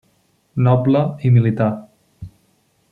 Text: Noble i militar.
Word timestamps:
Noble 0.67 1.03
i 1.29 1.33
militar. 1.37 1.69